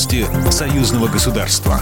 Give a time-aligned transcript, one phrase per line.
[0.00, 1.78] Новости союзного государства.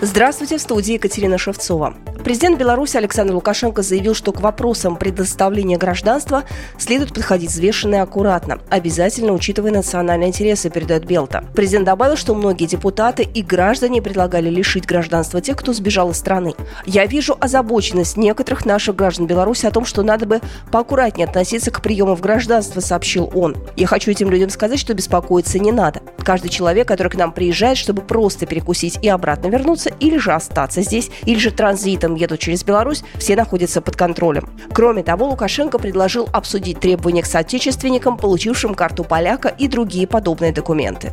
[0.00, 1.94] Здравствуйте, в студии Екатерина Шевцова.
[2.24, 6.44] Президент Беларуси Александр Лукашенко заявил, что к вопросам предоставления гражданства
[6.78, 11.44] следует подходить взвешенно и аккуратно, обязательно учитывая национальные интересы, передает Белта.
[11.54, 16.54] Президент добавил, что многие депутаты и граждане предлагали лишить гражданства тех, кто сбежал из страны.
[16.86, 21.82] Я вижу озабоченность некоторых наших граждан Беларуси о том, что надо бы поаккуратнее относиться к
[21.82, 23.56] приему в гражданство, сообщил он.
[23.74, 26.02] Я хочу этим людям сказать, что беспокоиться не надо.
[26.24, 30.82] Каждый человек, который к нам приезжает, чтобы просто перекусить и обратно вернуться, или же остаться
[30.82, 34.48] здесь, или же транзитом которым едут через Беларусь, все находятся под контролем.
[34.72, 41.12] Кроме того, Лукашенко предложил обсудить требования к соотечественникам, получившим карту поляка и другие подобные документы.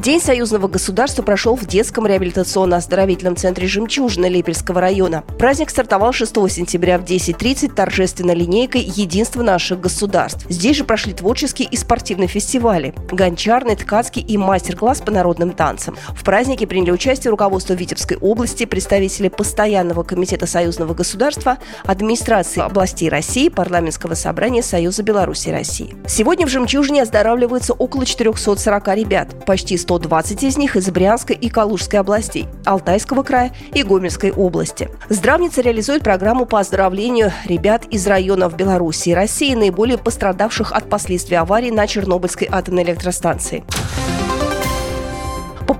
[0.00, 5.24] День союзного государства прошел в детском реабилитационно-оздоровительном центре «Жемчужина» Лепельского района.
[5.38, 10.46] Праздник стартовал 6 сентября в 10.30 торжественной линейкой «Единство наших государств».
[10.48, 15.98] Здесь же прошли творческие и спортивные фестивали– гончарный, ткацкий и мастер-класс по народным танцам.
[16.16, 23.50] В празднике приняли участие руководство Витебской области, представители Постоянного комитета союзного государства, администрации областей России,
[23.50, 25.94] парламентского собрания Союза Беларуси России.
[26.08, 31.48] Сегодня в «Жемчужине» оздоравливаются около 440 ребят, почти 100 120 из них из Брянской и
[31.48, 34.88] Калужской областей, Алтайского края и Гомельской области.
[35.08, 41.36] Здравница реализует программу по оздоровлению ребят из районов Беларуси и России, наиболее пострадавших от последствий
[41.36, 43.64] аварии на Чернобыльской атомной электростанции.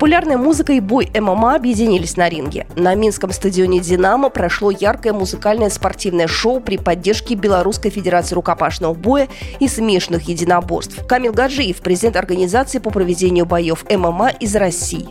[0.01, 2.65] Популярная музыка и бой ММА объединились на ринге.
[2.75, 9.27] На Минском стадионе «Динамо» прошло яркое музыкальное спортивное шоу при поддержке Белорусской Федерации рукопашного боя
[9.59, 11.05] и смешанных единоборств.
[11.05, 15.09] Камил Гаджиев, президент организации по проведению боев ММА из России.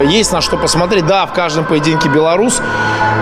[0.00, 1.06] Есть на что посмотреть.
[1.06, 2.60] Да, в каждом поединке белорус.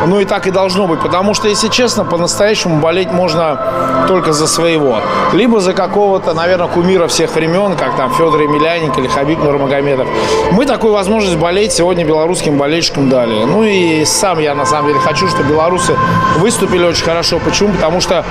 [0.06, 1.00] Ну и так и должно быть.
[1.00, 5.00] Потому что, если честно, по-настоящему болеть можно только за своего.
[5.32, 10.08] Либо за какого-то, наверное, кумира всех времен, как там Федор Емельяненко или Хабиб Нурмагомедов.
[10.52, 13.44] Мы такую возможность болеть сегодня белорусским болельщикам дали.
[13.44, 15.96] Ну и сам я, на самом деле, хочу, чтобы белорусы
[16.38, 17.38] выступили очень хорошо.
[17.38, 17.72] Почему?
[17.72, 18.24] Потому что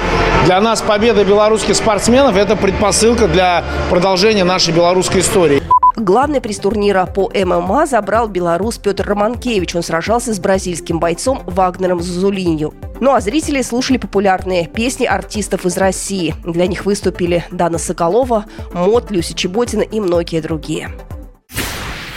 [0.45, 5.58] для нас победа белорусских спортсменов– это предпосылка для продолжения нашей белорусской истории.
[5.99, 9.75] Главный приз турнира по ММА забрал белорус Петр Романкевич.
[9.75, 12.73] Он сражался с бразильским бойцом Вагнером Зузулинью.
[13.01, 16.35] Ну а зрители слушали популярные песни артистов из России.
[16.45, 20.89] Для них выступили Дана Соколова, Мот, Люся Чеботина и многие другие.